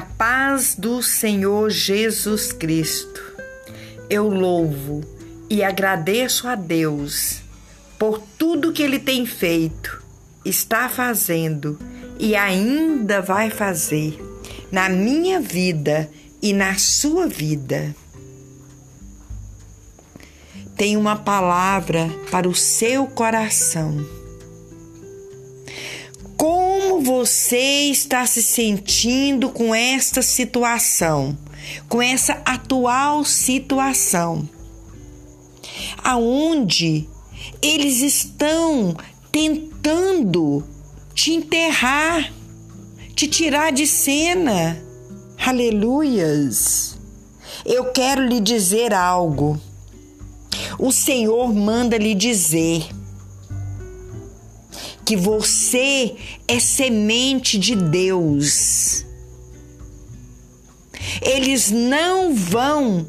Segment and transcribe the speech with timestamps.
[0.00, 3.20] paz do Senhor Jesus Cristo.
[4.08, 5.00] Eu louvo
[5.50, 7.40] e agradeço a Deus
[7.98, 10.00] por tudo que Ele tem feito,
[10.44, 11.76] está fazendo
[12.20, 14.16] e ainda vai fazer
[14.70, 16.08] na minha vida
[16.40, 17.94] e na sua vida.
[20.76, 24.19] Tem uma palavra para o seu coração.
[27.00, 31.34] Como você está se sentindo com esta situação,
[31.88, 34.46] com essa atual situação?
[36.04, 37.08] Aonde
[37.62, 38.94] eles estão
[39.32, 40.62] tentando
[41.14, 42.30] te enterrar,
[43.14, 44.78] te tirar de cena.
[45.38, 46.98] Aleluias!
[47.64, 49.58] Eu quero lhe dizer algo.
[50.78, 52.99] O Senhor manda lhe dizer
[55.10, 56.14] que você
[56.46, 59.04] é semente de Deus.
[61.20, 63.08] Eles não vão,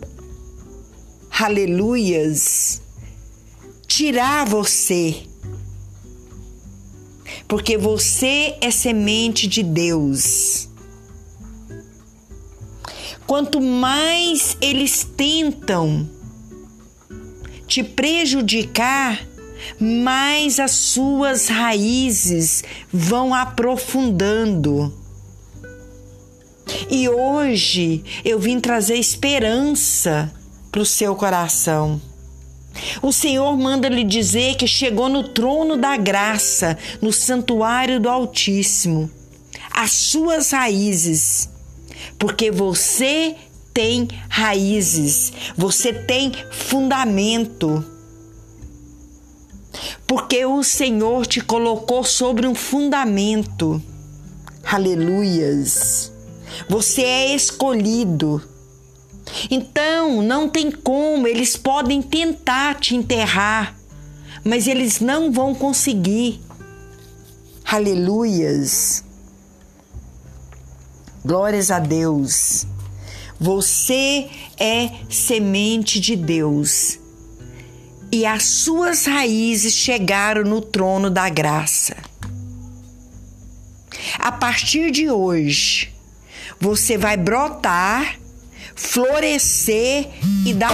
[1.30, 2.82] aleluias,
[3.86, 5.16] tirar você,
[7.48, 10.68] porque você é semente de Deus.
[13.28, 16.10] Quanto mais eles tentam
[17.68, 19.24] te prejudicar,
[19.80, 24.94] mais as suas raízes vão aprofundando.
[26.90, 30.32] E hoje eu vim trazer esperança
[30.72, 32.02] para o seu coração.
[33.02, 39.10] O Senhor manda lhe dizer que chegou no trono da graça, no santuário do Altíssimo,
[39.74, 41.50] as suas raízes,
[42.18, 43.36] porque você
[43.74, 47.86] tem raízes, você tem fundamento
[50.12, 53.82] porque o Senhor te colocou sobre um fundamento.
[54.62, 56.12] Aleluias.
[56.68, 58.44] Você é escolhido.
[59.50, 63.80] Então, não tem como, eles podem tentar te enterrar,
[64.44, 66.42] mas eles não vão conseguir.
[67.64, 69.06] Aleluias.
[71.24, 72.68] Glórias a Deus.
[73.40, 74.30] Você
[74.60, 77.00] é semente de Deus
[78.12, 81.96] e as suas raízes chegaram no trono da graça.
[84.20, 85.94] A partir de hoje,
[86.60, 88.20] você vai brotar,
[88.76, 90.10] florescer
[90.46, 90.72] e dar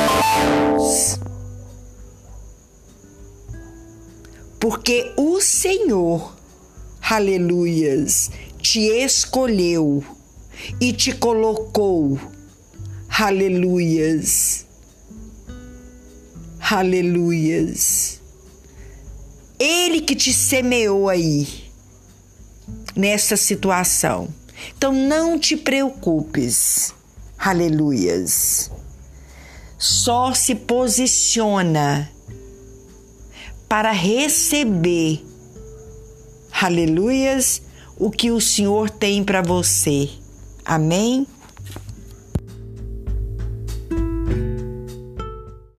[0.74, 1.20] luz.
[4.60, 6.36] Porque o Senhor,
[7.00, 10.04] aleluias, te escolheu
[10.82, 12.20] e te colocou,
[13.08, 14.67] aleluias
[16.70, 18.20] Aleluias.
[19.58, 21.48] Ele que te semeou aí
[22.94, 24.28] nessa situação.
[24.78, 26.94] Então não te preocupes.
[27.38, 28.70] Aleluias.
[29.78, 32.12] Só se posiciona
[33.70, 35.24] para receber,
[36.52, 37.62] aleluias,
[37.98, 40.10] o que o Senhor tem para você.
[40.66, 41.26] Amém?